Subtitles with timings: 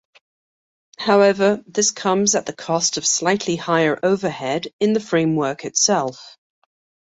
[0.97, 6.39] However, this comes at the cost of slightly higher overhead in the framework itself.